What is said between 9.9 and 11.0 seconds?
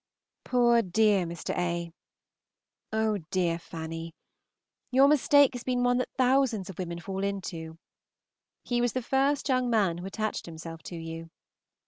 who attached himself to